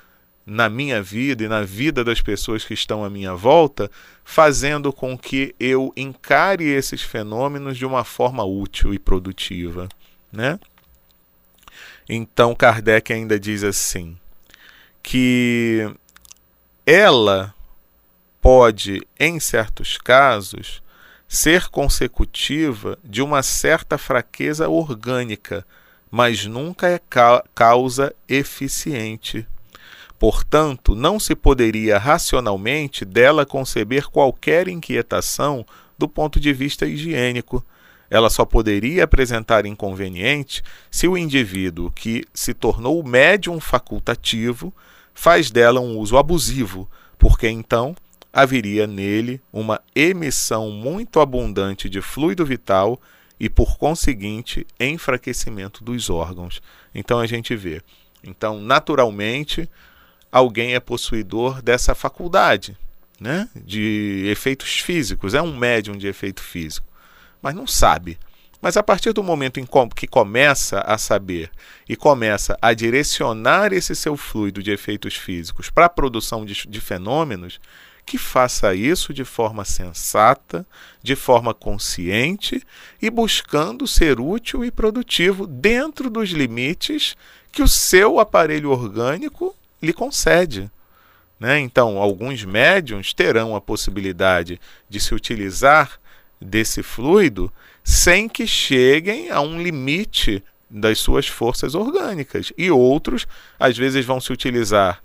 na 0.44 0.68
minha 0.68 1.02
vida 1.02 1.44
e 1.44 1.48
na 1.48 1.62
vida 1.62 2.02
das 2.02 2.20
pessoas 2.20 2.64
que 2.64 2.74
estão 2.74 3.04
à 3.04 3.10
minha 3.10 3.34
volta, 3.34 3.90
fazendo 4.24 4.92
com 4.92 5.16
que 5.16 5.54
eu 5.60 5.92
encare 5.96 6.64
esses 6.64 7.02
fenômenos 7.02 7.76
de 7.76 7.86
uma 7.86 8.04
forma 8.04 8.44
útil 8.44 8.92
e 8.92 8.98
produtiva, 8.98 9.88
né? 10.32 10.58
Então 12.08 12.54
Kardec 12.54 13.12
ainda 13.12 13.38
diz 13.38 13.62
assim 13.62 14.16
que 15.02 15.88
ela 16.84 17.54
pode, 18.40 19.00
em 19.18 19.38
certos 19.38 19.96
casos, 19.96 20.82
ser 21.28 21.68
consecutiva 21.68 22.98
de 23.04 23.22
uma 23.22 23.42
certa 23.42 23.96
fraqueza 23.96 24.68
orgânica, 24.68 25.64
mas 26.10 26.44
nunca 26.44 26.88
é 26.88 27.00
causa 27.54 28.12
eficiente. 28.28 29.46
Portanto, 30.20 30.94
não 30.94 31.18
se 31.18 31.34
poderia 31.34 31.96
racionalmente 31.96 33.06
dela 33.06 33.46
conceber 33.46 34.10
qualquer 34.10 34.68
inquietação 34.68 35.64
do 35.98 36.06
ponto 36.06 36.38
de 36.38 36.52
vista 36.52 36.84
higiênico. 36.84 37.64
Ela 38.10 38.28
só 38.28 38.44
poderia 38.44 39.04
apresentar 39.04 39.64
inconveniente 39.64 40.62
se 40.90 41.08
o 41.08 41.16
indivíduo 41.16 41.90
que 41.90 42.22
se 42.34 42.52
tornou 42.52 43.02
médium 43.02 43.58
facultativo 43.58 44.74
faz 45.14 45.50
dela 45.50 45.80
um 45.80 45.96
uso 45.96 46.18
abusivo, 46.18 46.86
porque 47.18 47.48
então 47.48 47.96
haveria 48.30 48.86
nele 48.86 49.40
uma 49.50 49.80
emissão 49.94 50.70
muito 50.70 51.18
abundante 51.18 51.88
de 51.88 52.02
fluido 52.02 52.44
vital 52.44 53.00
e, 53.38 53.48
por 53.48 53.78
conseguinte, 53.78 54.66
enfraquecimento 54.78 55.82
dos 55.82 56.10
órgãos. 56.10 56.60
Então 56.94 57.18
a 57.18 57.26
gente 57.26 57.56
vê. 57.56 57.80
Então, 58.22 58.60
naturalmente, 58.60 59.66
alguém 60.30 60.74
é 60.74 60.80
possuidor 60.80 61.62
dessa 61.62 61.94
faculdade 61.94 62.76
né, 63.20 63.48
de 63.54 64.26
efeitos 64.30 64.78
físicos, 64.78 65.34
é 65.34 65.42
um 65.42 65.56
médium 65.56 65.96
de 65.96 66.06
efeito 66.06 66.42
físico, 66.42 66.86
mas 67.42 67.54
não 67.54 67.66
sabe. 67.66 68.18
Mas 68.62 68.76
a 68.76 68.82
partir 68.82 69.12
do 69.12 69.22
momento 69.22 69.58
em 69.58 69.66
que 69.94 70.06
começa 70.06 70.80
a 70.80 70.98
saber 70.98 71.50
e 71.88 71.96
começa 71.96 72.58
a 72.60 72.74
direcionar 72.74 73.72
esse 73.72 73.94
seu 73.94 74.16
fluido 74.16 74.62
de 74.62 74.70
efeitos 74.70 75.14
físicos 75.16 75.70
para 75.70 75.86
a 75.86 75.90
produção 75.90 76.44
de, 76.44 76.66
de 76.68 76.80
fenômenos, 76.80 77.58
que 78.04 78.18
faça 78.18 78.74
isso 78.74 79.14
de 79.14 79.24
forma 79.24 79.64
sensata, 79.64 80.66
de 81.02 81.14
forma 81.14 81.54
consciente 81.54 82.62
e 83.00 83.08
buscando 83.08 83.86
ser 83.86 84.20
útil 84.20 84.64
e 84.64 84.70
produtivo 84.70 85.46
dentro 85.46 86.10
dos 86.10 86.30
limites 86.30 87.16
que 87.52 87.62
o 87.62 87.68
seu 87.68 88.18
aparelho 88.18 88.70
orgânico 88.70 89.54
lhe 89.82 89.92
concede. 89.92 90.70
Né? 91.38 91.58
Então, 91.58 91.98
alguns 91.98 92.44
médiums 92.44 93.14
terão 93.14 93.56
a 93.56 93.60
possibilidade 93.60 94.60
de 94.88 95.00
se 95.00 95.14
utilizar 95.14 95.98
desse 96.40 96.82
fluido 96.82 97.52
sem 97.82 98.28
que 98.28 98.46
cheguem 98.46 99.30
a 99.30 99.40
um 99.40 99.60
limite 99.60 100.44
das 100.68 101.00
suas 101.00 101.26
forças 101.26 101.74
orgânicas. 101.74 102.52
E 102.56 102.70
outros, 102.70 103.26
às 103.58 103.76
vezes, 103.76 104.04
vão 104.04 104.20
se 104.20 104.32
utilizar 104.32 105.02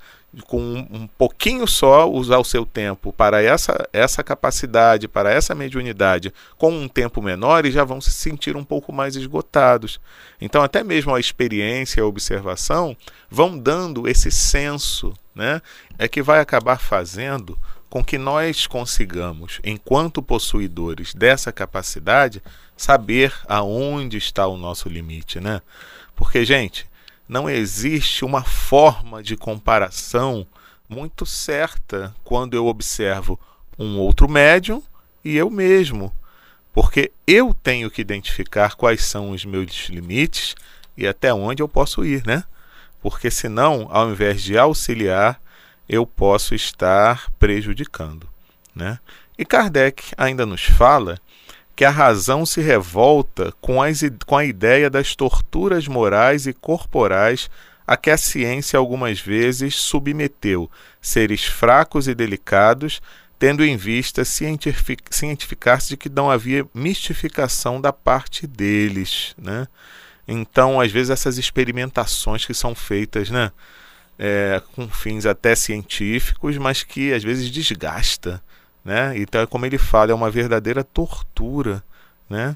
com 0.48 0.60
um 0.92 1.08
pouquinho 1.18 1.68
só, 1.68 2.10
usar 2.10 2.38
o 2.38 2.44
seu 2.44 2.66
tempo 2.66 3.14
para 3.14 3.42
essa, 3.42 3.88
essa 3.94 4.24
capacidade, 4.24 5.08
para 5.08 5.32
essa 5.32 5.56
mediunidade, 5.56 6.34
com 6.58 6.72
um 6.72 6.88
tempo 6.88 7.22
menor 7.22 7.66
e 7.66 7.72
já 7.72 7.84
vão 7.84 8.02
se 8.02 8.12
sentir 8.12 8.56
um 8.56 8.64
pouco 8.64 8.92
mais 8.92 9.16
esgotados. 9.16 10.00
Então, 10.40 10.62
até 10.62 10.84
mesmo 10.84 11.14
a 11.14 11.20
experiência 11.20 12.00
e 12.00 12.04
a 12.04 12.06
observação 12.06 12.96
vão 13.30 13.58
dando 13.58 14.08
esse 14.08 14.32
senso, 14.32 15.14
né? 15.34 15.62
É 15.98 16.08
que 16.08 16.22
vai 16.22 16.40
acabar 16.40 16.80
fazendo 16.80 17.58
com 17.90 18.04
que 18.04 18.18
nós 18.18 18.68
consigamos, 18.68 19.62
enquanto 19.64 20.22
possuidores 20.22 21.14
dessa 21.14 21.52
capacidade, 21.52 22.44
saber 22.76 23.34
aonde 23.48 24.18
está 24.18 24.46
o 24.48 24.58
nosso 24.58 24.90
limite, 24.90 25.40
né? 25.40 25.62
Porque, 26.14 26.44
gente, 26.44 26.86
não 27.28 27.50
existe 27.50 28.24
uma 28.24 28.44
forma 28.44 29.22
de 29.24 29.36
comparação 29.36 30.46
muito 30.88 31.26
certa 31.26 32.16
quando 32.24 32.56
eu 32.56 32.68
observo 32.68 33.40
um 33.78 33.98
outro 33.98 34.30
médium 34.30 34.82
e 35.24 35.36
eu 35.36 35.50
mesmo, 35.50 36.14
porque 36.72 37.12
eu 37.26 37.54
tenho 37.54 37.90
que 37.90 38.02
identificar 38.02 38.76
quais 38.76 39.04
são 39.04 39.32
os 39.32 39.44
meus 39.44 39.88
limites 39.90 40.56
e 40.96 41.08
até 41.08 41.34
onde 41.34 41.64
eu 41.64 41.68
posso 41.68 42.06
ir, 42.06 42.26
né? 42.26 42.44
Porque 43.02 43.30
senão, 43.30 43.88
ao 43.90 44.10
invés 44.10 44.42
de 44.42 44.58
auxiliar, 44.58 45.42
eu 45.88 46.06
posso 46.06 46.56
estar 46.56 47.32
prejudicando. 47.38 48.28
Né? 48.74 49.00
E 49.38 49.46
Kardec 49.46 50.12
ainda 50.18 50.46
nos 50.46 50.64
fala 50.64 51.20
que 51.76 51.84
a 51.84 51.90
razão 51.90 52.46
se 52.46 52.62
revolta 52.62 53.54
com, 53.60 53.82
as, 53.82 54.02
com 54.26 54.38
a 54.38 54.46
ideia 54.46 54.90
das 54.90 55.16
torturas 55.16 55.88
morais 55.88 56.48
e 56.48 56.54
corporais 56.54 57.50
a 57.86 57.96
que 57.96 58.10
a 58.10 58.18
ciência 58.18 58.80
algumas 58.80 59.20
vezes 59.20 59.76
submeteu 59.76 60.72
seres 61.02 61.44
fracos 61.44 62.08
e 62.08 62.16
delicados, 62.16 63.02
tendo 63.38 63.64
em 63.64 63.78
vista 63.78 64.24
cientificar-se 64.26 65.90
de 65.90 65.98
que 65.98 66.10
não 66.10 66.32
havia 66.32 66.66
mistificação 66.74 67.80
da 67.80 67.94
parte 67.94 68.48
deles, 68.48 69.36
né? 69.38 69.68
Então, 70.28 70.82
às 70.82 70.92
vezes, 70.92 71.12
essas 71.12 71.38
experimentações 71.38 72.46
que 72.46 72.54
são 72.54 72.74
feitas, 72.74 73.30
né, 73.30 73.52
é, 74.18 74.62
com 74.74 74.88
fins 74.88 75.26
até 75.26 75.54
científicos, 75.54 76.58
mas 76.58 76.82
que 76.82 77.14
às 77.14 77.24
vezes 77.24 77.52
desgasta, 77.52 78.42
né? 78.86 79.18
Então, 79.18 79.42
é 79.42 79.48
como 79.48 79.66
ele 79.66 79.80
fala, 79.80 80.12
é 80.12 80.14
uma 80.14 80.30
verdadeira 80.30 80.84
tortura, 80.84 81.84
né? 82.30 82.56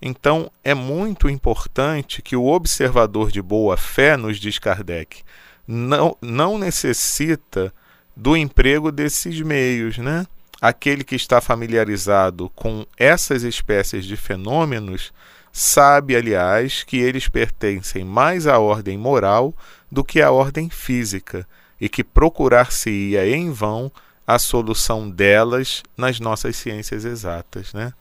Então, 0.00 0.50
é 0.64 0.72
muito 0.72 1.28
importante 1.28 2.22
que 2.22 2.34
o 2.34 2.46
observador 2.46 3.30
de 3.30 3.42
boa 3.42 3.76
fé, 3.76 4.16
nos 4.16 4.40
diz 4.40 4.58
Kardec, 4.58 5.22
não, 5.68 6.16
não 6.22 6.58
necessita 6.58 7.72
do 8.16 8.34
emprego 8.34 8.90
desses 8.90 9.38
meios, 9.42 9.98
né? 9.98 10.26
Aquele 10.60 11.04
que 11.04 11.14
está 11.14 11.40
familiarizado 11.40 12.50
com 12.54 12.86
essas 12.96 13.42
espécies 13.42 14.06
de 14.06 14.16
fenômenos 14.16 15.12
sabe, 15.52 16.16
aliás, 16.16 16.82
que 16.82 16.98
eles 16.98 17.28
pertencem 17.28 18.04
mais 18.04 18.46
à 18.46 18.58
ordem 18.58 18.96
moral 18.96 19.54
do 19.90 20.02
que 20.02 20.22
à 20.22 20.30
ordem 20.30 20.70
física 20.70 21.46
e 21.80 21.88
que 21.88 22.04
procurar-se-ia 22.04 23.28
em 23.28 23.50
vão 23.50 23.90
a 24.34 24.38
solução 24.38 25.10
delas 25.10 25.82
nas 25.96 26.20
nossas 26.20 26.54
ciências 26.54 27.04
exatas, 27.04 27.72
né? 27.72 27.92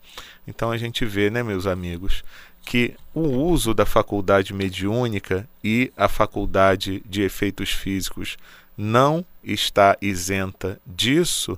Então 0.48 0.70
a 0.72 0.78
gente 0.78 1.04
vê, 1.04 1.32
né, 1.32 1.42
meus 1.42 1.66
amigos, 1.66 2.24
que 2.64 2.94
o 3.16 3.22
uso 3.22 3.74
da 3.74 3.84
faculdade 3.84 4.54
mediúnica 4.54 5.50
e 5.64 5.92
a 5.98 6.08
faculdade 6.08 7.02
de 7.04 7.24
efeitos 7.24 7.72
físicos 7.72 8.38
não 8.78 9.26
está 9.44 9.98
isenta 10.00 10.80
disso, 10.86 11.58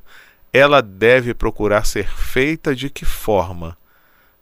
ela 0.54 0.82
deve 0.82 1.34
procurar 1.34 1.86
ser 1.86 2.08
feita 2.08 2.74
de 2.74 2.90
que 2.90 3.04
forma? 3.04 3.78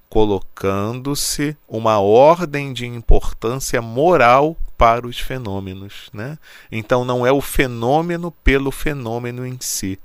Colocando-se 0.10 1.56
uma 1.68 2.00
ordem 2.00 2.74
de 2.74 2.86
importância 2.86 3.82
moral 3.82 4.58
para 4.78 5.06
os 5.06 5.20
fenômenos. 5.20 6.10
Né? 6.14 6.38
Então, 6.72 7.06
não 7.06 7.26
é 7.26 7.32
o 7.32 7.42
fenômeno 7.42 8.32
pelo 8.44 8.72
fenômeno 8.72 9.46
em 9.46 9.58
si. 9.60 10.00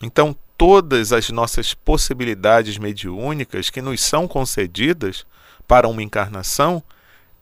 Então, 0.00 0.36
todas 0.56 1.12
as 1.12 1.30
nossas 1.30 1.72
possibilidades 1.72 2.78
mediúnicas 2.78 3.70
que 3.70 3.80
nos 3.82 4.00
são 4.00 4.28
concedidas 4.28 5.24
para 5.66 5.88
uma 5.88 6.02
encarnação, 6.02 6.82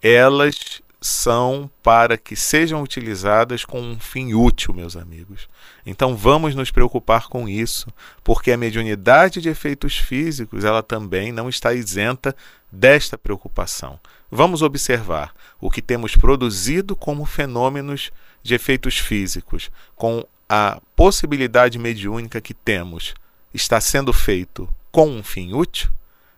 elas 0.02 0.83
são 1.06 1.70
para 1.82 2.18
que 2.18 2.34
sejam 2.34 2.82
utilizadas 2.82 3.64
com 3.64 3.80
um 3.80 3.98
fim 3.98 4.34
útil, 4.34 4.74
meus 4.74 4.96
amigos. 4.96 5.48
Então 5.84 6.16
vamos 6.16 6.54
nos 6.54 6.72
preocupar 6.72 7.28
com 7.28 7.48
isso, 7.48 7.86
porque 8.24 8.50
a 8.50 8.56
mediunidade 8.56 9.40
de 9.40 9.48
efeitos 9.48 9.96
físicos, 9.96 10.64
ela 10.64 10.82
também 10.82 11.30
não 11.30 11.48
está 11.48 11.72
isenta 11.72 12.34
desta 12.72 13.16
preocupação. 13.16 14.00
Vamos 14.28 14.62
observar 14.62 15.32
o 15.60 15.70
que 15.70 15.80
temos 15.80 16.16
produzido 16.16 16.96
como 16.96 17.24
fenômenos 17.24 18.10
de 18.42 18.54
efeitos 18.54 18.98
físicos, 18.98 19.70
com 19.94 20.26
a 20.48 20.80
possibilidade 20.96 21.78
mediúnica 21.78 22.40
que 22.40 22.52
temos, 22.52 23.14
está 23.54 23.80
sendo 23.80 24.12
feito 24.12 24.68
com 24.90 25.08
um 25.08 25.22
fim 25.22 25.52
útil? 25.52 25.88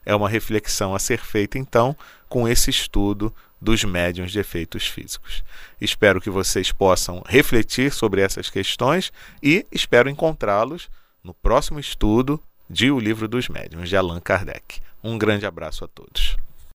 É 0.05 0.15
uma 0.15 0.29
reflexão 0.29 0.95
a 0.95 0.99
ser 0.99 1.21
feita, 1.21 1.59
então, 1.59 1.97
com 2.29 2.47
esse 2.47 2.71
estudo 2.71 3.35
dos 3.61 3.85
médiums 3.85 4.33
de 4.33 4.39
efeitos 4.39 4.87
físicos. 4.87 5.43
Espero 5.81 6.21
que 6.21 6.31
vocês 6.31 6.73
possam 6.73 7.23
refletir 7.27 7.93
sobre 7.93 8.21
essas 8.21 8.51
questões 8.51 9.13
e 9.43 9.67
espero 9.73 10.09
encontrá-los 10.09 10.89
no 11.23 11.35
próximo 11.35 11.79
estudo 11.79 12.43
de 12.69 12.91
O 12.91 12.99
Livro 12.99 13.27
dos 13.27 13.49
Médiuns, 13.49 13.89
de 13.89 13.97
Allan 13.97 14.21
Kardec. 14.21 14.81
Um 15.03 15.19
grande 15.19 15.47
abraço 15.47 15.85
a 15.85 15.89
todos. 15.89 16.37